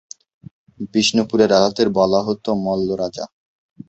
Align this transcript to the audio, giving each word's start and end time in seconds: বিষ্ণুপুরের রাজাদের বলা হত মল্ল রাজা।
বিষ্ণুপুরের 0.93 1.49
রাজাদের 1.49 1.87
বলা 1.97 2.19
হত 2.27 2.45
মল্ল 2.63 2.89
রাজা। 2.95 3.25